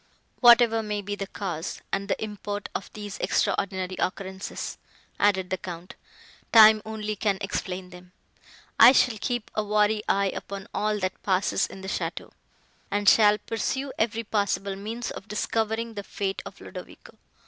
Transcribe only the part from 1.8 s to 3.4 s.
and the import of these